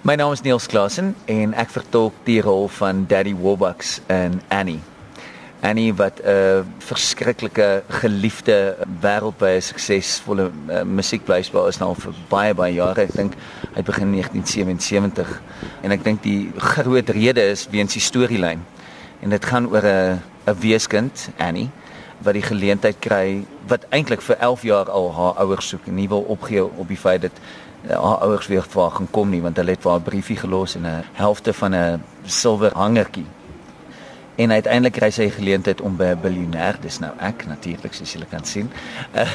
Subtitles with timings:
[0.00, 4.78] My naam is Niels Klasen en ek vertolk die rol van Daddy Warbucks in Annie.
[5.60, 13.02] Annie wat 'n verskriklike geliefde wêreldwye suksesvolle uh, musiekblyspel is nou vir baie baie jare.
[13.02, 13.36] Ek dink
[13.76, 15.42] hy begin in 1977
[15.82, 18.64] en ek dink die groot rede is weens die storielyn.
[19.20, 21.68] En dit gaan oor 'n 'n weeskind, Annie,
[22.24, 26.08] wat die geleentheid kry wat eintlik vir 11 jaar al haar ouers soek en nie
[26.08, 29.56] wil opgee op die feit dat uh, haar ouers weer vir gaan kom nie want
[29.56, 33.26] hulle het vir haar 'n briefie gelos en 'n helfte van 'n silwer hangertjie
[34.40, 38.28] en uiteindelik kry sy geleentheid om by 'n biljoenêr, dis nou ek natuurlik soos julle
[38.30, 38.70] kan sien,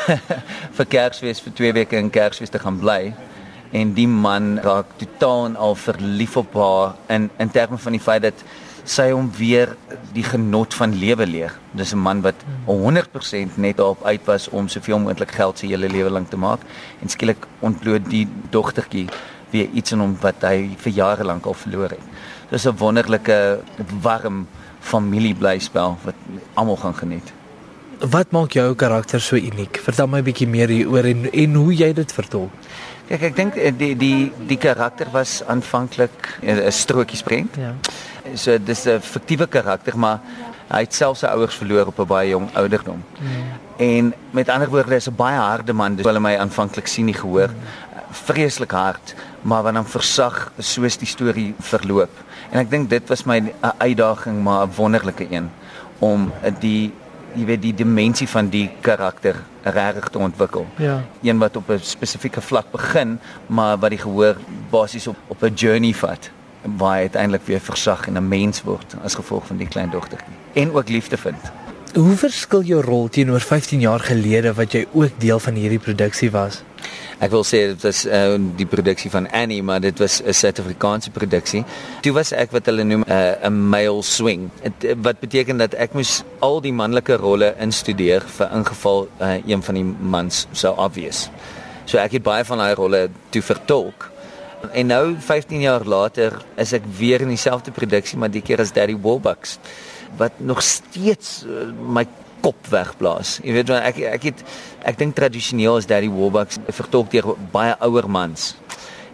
[0.76, 3.14] vir Kersfees vir 2 weke in Kersfees te gaan bly.
[3.72, 8.00] En die man raak totaal en al verlief op haar in in terme van die
[8.00, 8.44] feit dat
[8.84, 9.76] sy hom weer
[10.12, 11.52] die genot van lewe leer.
[11.72, 12.34] Dis 'n man wat
[12.66, 16.60] 100% net daarop uit was om soveel moontlik geld sy hele lewe lank te maak
[17.02, 19.08] en skielik ontbloot die dogtertjie
[19.50, 22.06] weer iets in hom wat hy vir jare lank al verloor het.
[22.50, 23.60] Dis 'n wonderlike
[24.02, 24.46] warm
[24.80, 26.14] familieblyspel wat
[26.54, 27.32] almal gaan geniet.
[28.00, 29.76] Wat maak jou karakter so uniek?
[29.76, 32.50] Vertel my 'n bietjie meer hieroor en en hoe jy dit vertolk.
[33.08, 37.56] Kyk, ek dink eh, die die die karakter was aanvanklik eh, 'n strokiesprent.
[37.56, 37.74] Ja.
[38.34, 40.20] So dis 'n fiktiewe karakter, maar
[40.68, 43.02] hy het self sy ouers verloor op 'n baie jong ouderdom.
[43.20, 43.28] Mm.
[43.76, 47.14] En met ander woorde is 'n baie harde man, dis hulle my aanvanklik sien nie
[47.14, 47.48] gehoor.
[47.48, 47.56] Mm.
[48.10, 52.10] Vreeslik hard, maar wanneer hom versag soos die storie verloop.
[52.50, 55.50] En ek dink dit was my 'n uitdaging maar 'n wonderlike een
[55.98, 56.92] om die
[57.34, 60.66] jy weet die dimensie van die karakter regtig te ontwikkel.
[60.76, 61.02] Ja.
[61.22, 64.36] Een wat op 'n spesifieke vlak begin, maar wat die gehoor
[64.70, 66.30] basies op op 'n journey vat
[66.62, 70.34] waar hy uiteindelik weer versag en 'n mens word as gevolg van die klein dogtertjie
[70.52, 71.50] en ook liefde vind.
[71.94, 76.30] Hoe verskil jou rol teenoor 15 jaar gelede wat jy ook deel van hierdie produksie
[76.30, 76.62] was?
[77.20, 81.10] Ek wil sê dit was uh, die produksie van Annie, maar dit was 'n Suid-Afrikaanse
[81.10, 81.64] produksie.
[82.00, 84.48] Toe was ek wat hulle noem eh, 'n uh, male swing.
[84.62, 89.46] Het, eh, wat beteken dat ek moes al die manlike rolle instudeer vir ingeval uh,
[89.46, 91.28] een van die mans sou obvious.
[91.84, 94.10] So ek het baie van daai rolle toe vertolk.
[94.68, 98.72] En nou 15 jaar later is ek weer in dieselfde produksie, maar die keer as
[98.76, 99.58] Daddy Warbucks
[100.18, 102.04] wat nog steeds uh, my
[102.44, 103.38] kop wegblaas.
[103.44, 104.42] Jy weet ek ek het
[104.88, 108.54] ek dink tradisioneel is Daddy Warbucks vertolk deur baie ouer mans.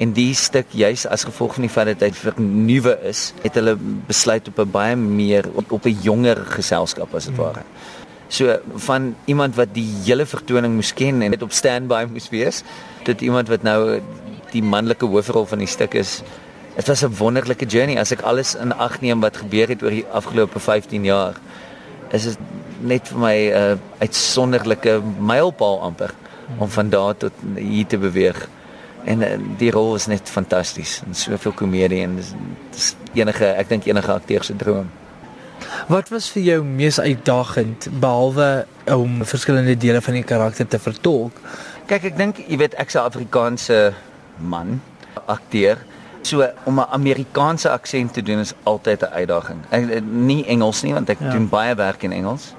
[0.00, 3.74] En die stuk juis as gevolg van die feit dat hy vernuwe is, het hulle
[4.08, 7.44] besluit op 'n baie meer op, op 'n jonger geselskap as dit hmm.
[7.44, 7.64] ware.
[8.28, 12.62] So van iemand wat die hele vertoning moes ken en net op standby moes wees,
[13.04, 14.00] tot iemand wat nou
[14.52, 16.22] die manlike hoofrol van die stuk is.
[16.76, 19.90] Dit was 'n wonderlike journey as ek alles in ag neem wat gebeur het oor
[19.90, 21.34] die afgelope 15 jaar.
[22.10, 22.38] Is dit
[22.80, 26.10] net vir my 'n uh, uitsonderlike mylpaal amper
[26.58, 28.48] om van daar tot hier te beweeg.
[29.04, 32.34] En uh, die rol is net fantasties en soveel komedie en dis,
[32.70, 34.90] dis enige ek dink enige akteur se droom.
[35.88, 41.38] Wat was vir jou mees uitdagend behalwe om verskillende dele van die karakter te vertolk?
[41.86, 43.94] Kyk, ek dink jy weet ek's 'n Afrikaanse
[44.36, 44.82] man,
[45.26, 45.78] akteur.
[46.22, 49.58] So om 'n Amerikaanse aksent te doen is altyd 'n uitdaging.
[49.68, 51.30] Ek nie Engels nie want ek ja.
[51.30, 52.54] doen baie werk in Engels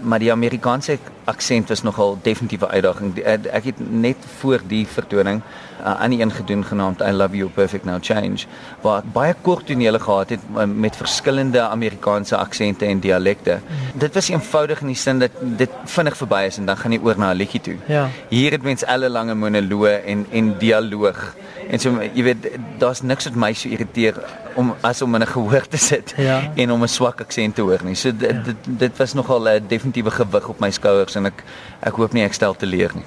[0.00, 3.18] maar die Amerikaanse aksent was nogal definitief 'n uitdaging.
[3.18, 5.42] Eh, ek het net voor die vertoning
[5.80, 8.46] uh, aan die een gedoen genaamd I Love You Perfect Now Change
[8.80, 13.58] waar ek baie kort tonele gehad het uh, met verskillende Amerikaanse aksente en dialekte.
[13.60, 13.98] Mm.
[13.98, 17.00] Dit was eenvoudig in die sin dat dit vinnig verby is en dan gaan jy
[17.02, 17.76] oor na 'n liedjie toe.
[17.86, 18.08] Ja.
[18.28, 21.34] Hier het mens alle lange monoloë en en dialoog.
[21.68, 24.14] En so jy weet daar's niks wat my so irriteer
[24.56, 26.52] om as om in 'n gehoor te sit ja.
[26.54, 27.94] en om 'n swak aksent te hoor nie.
[27.94, 28.42] So dit ja.
[28.42, 31.44] dit, dit was nogal 'n definitiewe gewig op my skouers en ek
[31.80, 33.04] ek hoop nie ek stel te leer nie.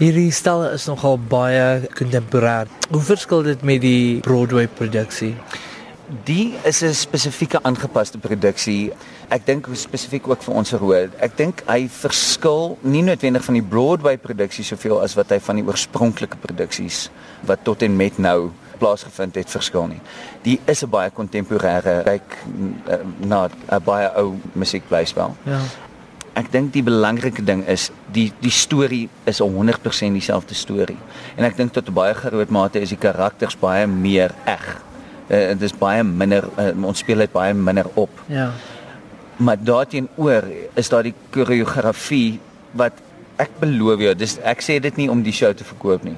[0.00, 2.68] Hierdie stel is nogal baie kontemporêr.
[2.90, 5.34] Hoe verskil dit met die Broadway produksie?
[6.24, 8.92] Die is 'n spesifieke aangepaste produksie.
[9.28, 11.08] Ek dink spesifiek ook vir ons verhoor.
[11.20, 15.56] Ek dink hy verskil nie noodwendig van die Broadway produksie soveel as wat hy van
[15.56, 17.10] die oorspronklike produksies
[17.46, 18.50] wat tot en met nou
[18.80, 20.00] plaasgevind het verskil nie.
[20.46, 22.28] Die is 'n baie kontemporêre kyk
[22.86, 25.36] eh, na 'n baie ou musiekblyspel.
[25.44, 25.60] Ja.
[26.34, 30.98] Ek dink die belangrike ding is die die storie is 100% dieselfde storie.
[31.36, 34.82] En ek dink tot 'n baie groot mate is die karakters baie meer eg.
[35.30, 38.10] Uh, dit is baie minder uh, ons speel dit baie minder op.
[38.26, 38.50] Ja.
[39.36, 40.44] Maar daarteenoor
[40.74, 42.40] is daar die koreografie
[42.72, 42.92] wat
[43.36, 46.16] ek beloof jou, dis ek sê dit nie om die show te verkoop nie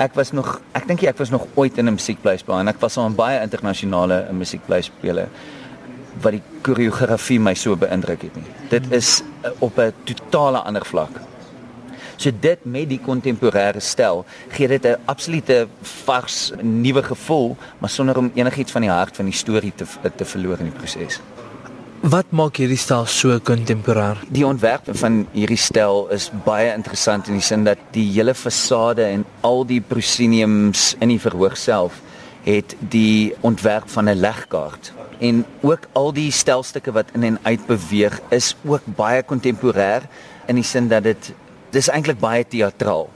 [0.00, 2.96] ek was nog ek dink ek was nog ooit in 'n musiekblyspel en ek was
[2.96, 5.28] al in baie internasionale musiekblyspele
[6.22, 8.48] wat die koreografie my so beïndruk het nie.
[8.68, 11.20] Dit is uh, op 'n totale ander vlak.
[12.16, 15.68] So dit met die kontemporêre styl gee dit 'n absolute
[16.04, 19.84] vars nuwe gevoel, maar sonder om enigiets van die hart van die storie te
[20.16, 21.20] te verloor in die proses.
[22.00, 24.22] Wat maak hierdie styl so kontemporêr?
[24.32, 29.04] Die ontwerp van hierdie styl is baie interessant in die sin dat die hele fasade
[29.04, 31.98] en al die prosceniums in die verhoog self
[32.46, 37.66] het die ontwerp van 'n legkaart en ook al die stelstukke wat in en uit
[37.66, 40.08] beweeg is ook baie kontemporêr
[40.48, 41.32] in die sin dat dit
[41.70, 43.10] dis eintlik baie teatraal.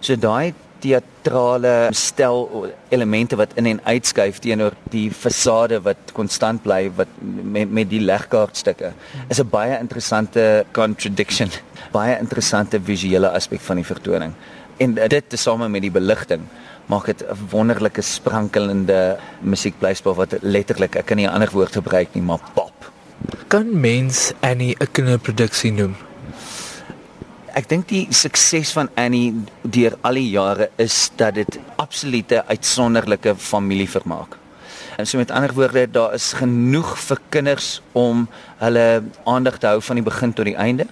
[0.00, 6.90] So daai teatrale stel elemente wat in en uitskuif teenoor die fasade wat konstant bly
[6.96, 8.92] wat met met die legkaartstukke
[9.28, 11.50] is 'n baie interessante contradiction,
[11.92, 14.32] baie interessante visuele aspek van die vertoning.
[14.76, 16.42] En dit tesame met die beligting
[16.86, 22.14] maak dit 'n wonderlike sprankelende musiekblyspel wat letterlik ek kan nie 'n ander woord gebruik
[22.14, 22.92] nie maar pop.
[23.48, 26.05] Kan mens Annie 'n kinderproduksie noem?
[27.56, 29.30] Ek dink die sukses van Annie
[29.64, 34.36] deur al die jare is dat dit absolute uitsonderlike familievermaak.
[35.00, 38.26] En so met ander woorde, daar is genoeg vir kinders om
[38.60, 38.84] hulle
[39.24, 40.84] aandag te hou van die begin tot die einde.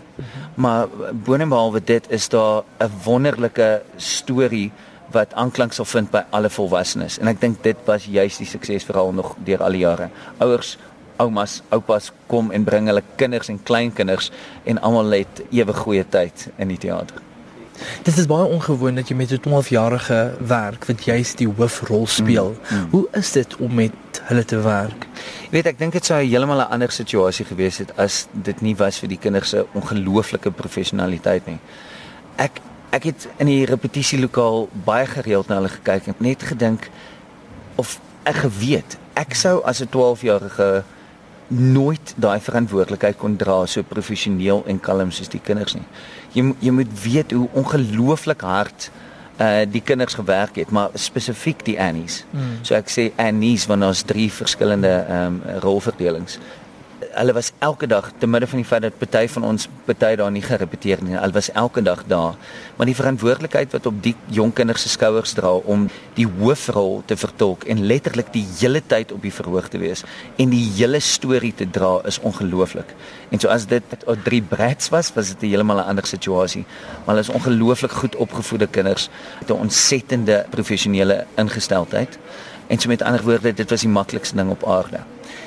[0.57, 4.73] Maar boonbehalwe dit is daar 'n wonderlike storie
[5.13, 8.85] wat aanklank sal vind by alle volwassenes en ek dink dit was juist die sukses
[8.85, 10.09] veral nog deur al die jare.
[10.39, 10.79] Ouers,
[11.17, 14.31] oumas, oupas kom en bring hulle kinders en kleinkinders
[14.65, 17.23] en almal het ewe goeie tyd in die teater.
[18.07, 22.57] Dit is baie ongewoon dat jy met 'n 12-jarige werk wat juist die hoofrol speel.
[22.71, 22.91] Mm, mm.
[22.91, 25.07] Hoe is dit om met hulle te werk?
[25.43, 28.77] Jy weet, ek dink dit sou heeltemal 'n ander situasie gewees het as dit nie
[28.77, 31.59] was vir die kinders se ongelooflike professionaliteit nie.
[32.37, 36.91] Ek ek het in die repetisielokaal baie gereeld na hulle gekyk en net gedink
[37.75, 40.85] of ek geweet ek sou as 'n 12-jarige
[41.49, 45.87] nooit daai verantwoordelikheid kon dra so professioneel en kalm soos die kinders nie.
[46.35, 48.91] Jy jy moet weet hoe ongelooflik hard
[49.43, 52.25] uh die kinders gewerk het, maar spesifiek die Annies.
[52.31, 52.61] Mm.
[52.63, 56.39] So ek sê Annies want daar's drie verskillende ehm um, rolverdelings
[57.15, 60.31] hulle was elke dag te midde van die feit dat party van ons party daar
[60.35, 61.17] nie gerepeteer nie.
[61.17, 62.35] Hulle was elke dag daar.
[62.77, 65.87] Maar die verantwoordelikheid wat op die jong kinders se skouers dra om
[66.19, 70.05] die hoofrol te vertolk en letterlik die hele tyd op die verhoog te wees
[70.37, 72.95] en die hele storie te dra is ongelooflik.
[73.31, 76.65] En so as dit op drie brats was, was dit heeltemal 'n ander situasie.
[77.05, 79.09] Maar hulle is ongelooflik goed opgevoede kinders
[79.41, 82.19] met 'n ontsettende professionele ingesteldheid.
[82.67, 85.01] En so met ander woorde, dit was die maklikste ding op aarde.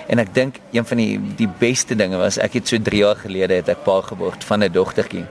[0.08, 3.20] En ek dink een van die die beste dinge was ek het so 3 jaar
[3.20, 5.26] gelede het ek pa geword van 'n dogtertjie.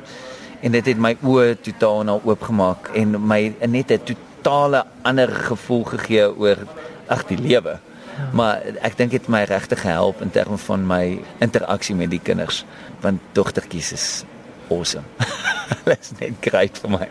[0.61, 5.85] En dit het my oë totaal nou oopgemaak en my net 'n totale ander gevoel
[5.85, 6.57] gegee oor
[7.07, 7.79] ag die lewe.
[8.33, 12.21] Maar ek dink dit het my regtig gehelp in terme van my interaksie met die
[12.23, 12.65] kinders
[13.01, 14.25] want dogtertjies is
[14.71, 15.05] awesome.
[16.01, 17.09] Is net great vir my.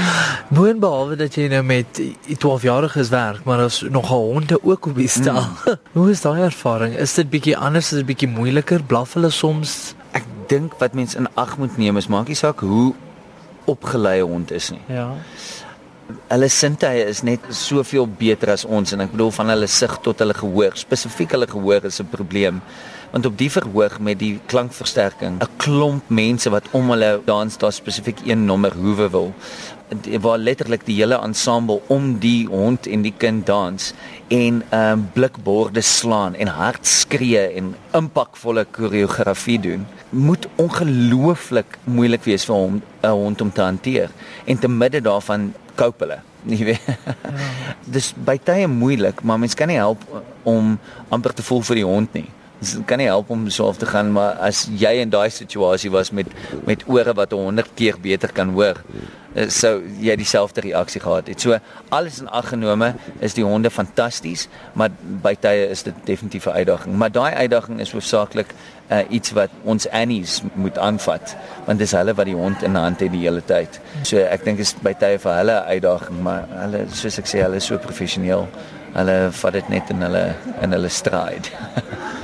[0.56, 2.00] Boon behalwe dat jy nou met
[2.30, 5.42] 12 jariges werk, maar daar's nogal honde ook op die stal.
[5.42, 5.78] Mm.
[5.98, 6.96] Hoe is daai ervaring?
[6.96, 8.82] Is dit bietjie anders, is dit bietjie moeiliker?
[8.82, 9.94] Blaf hulle soms?
[10.16, 12.90] Ek dink wat mens in ag moet neem is maak nie saak hoe
[13.70, 14.82] opgeleide hond is nie.
[14.90, 15.12] Ja.
[16.30, 20.18] Hulle sintuie is net soveel beter as ons en ek bedoel van hulle sig tot
[20.22, 20.74] hulle gehoor.
[20.78, 22.62] Spesifiek hulle gehoor is 'n probleem
[23.10, 27.72] want op die verhoog met die klankversterking 'n klomp mense wat om hulle dans daar
[27.72, 29.32] spesifiek een nommer hoewe wil
[30.20, 33.92] waar letterlik die hele ensemble om die hond en die kind dans
[34.28, 42.24] en ehm um, blikborde slaan en hard skree en impakvolle koreografie doen moet ongelooflik moeilik
[42.24, 44.10] wees vir hom 'n hond om te hanteer
[44.44, 46.80] en te midde daarvan koop hulle nie weet.
[46.86, 47.14] Ja.
[47.94, 50.04] Dis baie tye moeilik, maar mens kan nie help
[50.42, 52.28] om amper te voel vir die hond nie.
[52.60, 55.90] Dit kan nie help om so af te gaan maar as jy in daai situasie
[55.90, 56.28] was met
[56.68, 58.82] met ore wat 100 keer beter kan hoor
[59.34, 61.40] eh, sou jy dieselfde reaksie gehad het.
[61.40, 61.56] So
[61.88, 64.90] alles in ag genome is die honde fantasties, maar
[65.22, 66.96] by tye is dit definitief 'n uitdaging.
[66.96, 68.54] Maar daai uitdaging is hoofsaaklik
[68.90, 73.00] uh, iets wat ons Annies moet aanvat, want dis hulle wat die hond in hand
[73.00, 73.80] het die hele tyd.
[74.02, 77.42] So ek dink is by tye vir hulle 'n uitdaging, maar hulle soos ek sê,
[77.42, 78.48] hulle is so professioneel.
[78.94, 81.48] Hulle vat dit net in hulle in hulle stride.